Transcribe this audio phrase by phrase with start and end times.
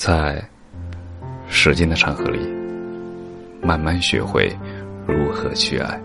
[0.00, 0.42] 在
[1.46, 2.38] 时间的长河里，
[3.60, 4.50] 慢慢学会
[5.06, 6.00] 如何去爱。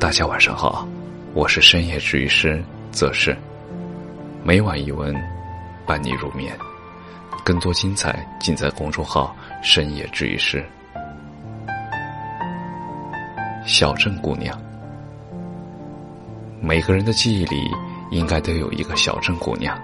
[0.00, 0.88] 大家晚上好，
[1.34, 3.36] 我是深夜治愈师泽是，
[4.42, 5.14] 每晚一文
[5.84, 6.56] 伴你入眠，
[7.44, 10.64] 更多精彩尽在公众号“深夜治愈师”。
[13.66, 14.58] 小镇姑娘，
[16.62, 17.70] 每个人的记忆里
[18.10, 19.78] 应该都有一个小镇姑娘，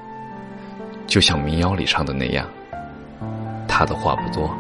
[1.07, 2.49] 就像民谣里唱的那样。
[3.79, 4.51] 他的话不多，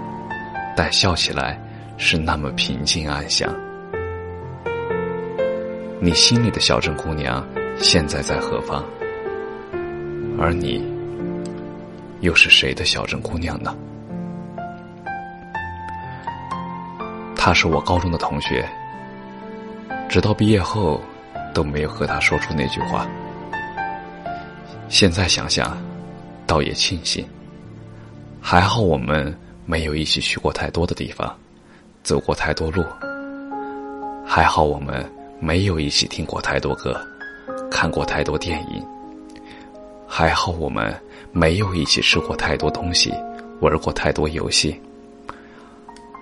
[0.77, 1.59] 但笑起来
[1.97, 3.51] 是那么平静安详。
[5.98, 7.43] 你心里的小镇姑娘
[7.79, 8.84] 现在在何方？
[10.38, 10.87] 而你
[12.21, 13.74] 又是谁的小镇姑娘呢？
[17.35, 18.69] 他是我高中的同学，
[20.10, 21.01] 直到毕业后
[21.55, 23.07] 都没有和他说出那句话。
[24.91, 25.74] 现在想想，
[26.46, 27.27] 倒也庆幸。
[28.48, 31.37] 还好我们没有一起去过太多的地方，
[32.04, 32.84] 走过太多路。
[34.24, 35.04] 还好我们
[35.40, 36.96] 没有一起听过太多歌，
[37.68, 38.87] 看过太多电影。
[40.06, 40.95] 还好我们
[41.32, 43.12] 没有一起吃过太多东西，
[43.59, 44.80] 玩过太多游戏。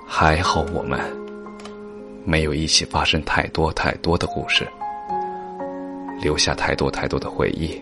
[0.06, 0.98] 还好我们
[2.24, 4.66] 没有一起发生太多太多的故事，
[6.22, 7.78] 留下太多太多的回忆。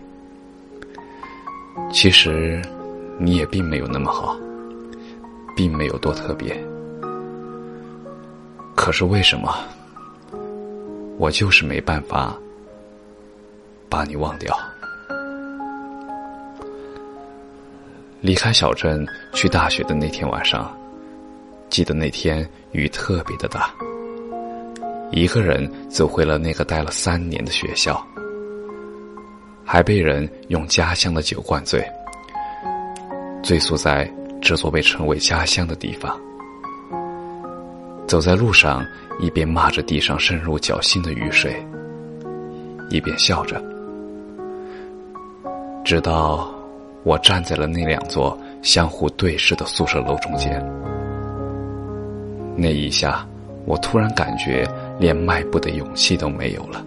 [1.93, 2.61] 其实。
[3.19, 4.35] 你也并没有那么好，
[5.55, 6.55] 并没有多特别。
[8.75, 9.55] 可是为什么，
[11.17, 12.35] 我就是没办法
[13.87, 14.57] 把你忘掉？
[18.19, 20.75] 离开小镇去大学的那天晚上，
[21.69, 23.69] 记得那天雨特别的大，
[25.11, 28.01] 一个人走回了那个待了三年的学校，
[29.63, 31.85] 还被人用家乡的酒灌醉。
[33.43, 34.09] 醉宿在
[34.41, 36.17] 这座被称为家乡的地方，
[38.07, 38.85] 走在路上，
[39.19, 41.53] 一边骂着地上渗入脚心的雨水，
[42.89, 43.61] 一边笑着。
[45.83, 46.49] 直到
[47.03, 50.65] 我站在了那两座相互对视的宿舍楼中间，
[52.55, 53.27] 那一下，
[53.65, 54.65] 我突然感觉
[54.97, 56.85] 连迈步的勇气都没有了。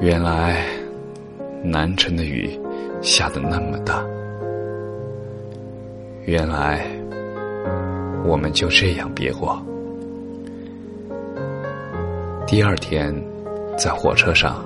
[0.00, 0.64] 原来，
[1.62, 2.58] 南城的雨。
[3.02, 4.04] 下的那么大，
[6.26, 6.84] 原来
[8.24, 9.60] 我们就这样别过。
[12.46, 13.14] 第二天，
[13.78, 14.62] 在火车上，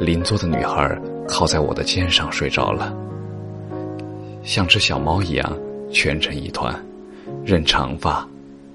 [0.00, 2.92] 邻座的女孩靠在我的肩上睡着了，
[4.42, 5.56] 像只小猫一样
[5.92, 6.74] 蜷成一团，
[7.44, 8.26] 任长发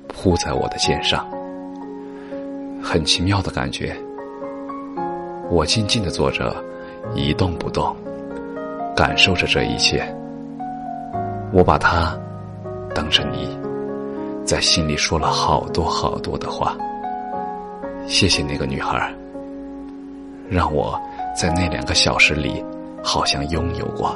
[0.07, 1.27] 铺在我的肩上，
[2.81, 3.93] 很奇妙的感觉。
[5.49, 6.55] 我静静的坐着，
[7.13, 7.93] 一动不动。
[8.95, 10.03] 感受着这一切，
[11.51, 12.17] 我把她
[12.93, 13.57] 当成你，
[14.45, 16.75] 在心里说了好多好多的话。
[18.05, 19.11] 谢谢那个女孩，
[20.49, 20.99] 让我
[21.35, 22.63] 在那两个小时里
[23.03, 24.15] 好像拥有过。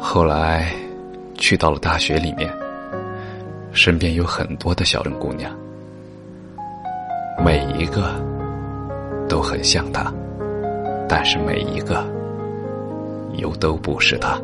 [0.00, 0.72] 后来
[1.34, 2.50] 去到了大学里面，
[3.72, 5.52] 身边有很多的小镇姑娘，
[7.44, 8.14] 每一个
[9.28, 10.12] 都很像她。
[11.16, 12.04] 但是每一个，
[13.34, 14.36] 又都不是他。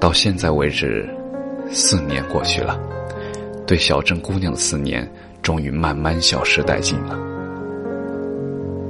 [0.00, 1.08] 到现在为止，
[1.70, 2.76] 四年过去了，
[3.64, 5.08] 对小镇姑娘的思念
[5.40, 7.16] 终于慢慢消失殆尽了。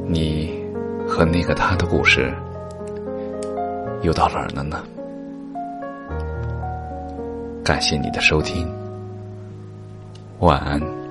[0.08, 0.64] 你
[1.06, 2.32] 和那个他的故事，
[4.00, 4.82] 又到哪儿了呢？
[7.62, 8.66] 感谢你的收听，
[10.38, 11.01] 晚安。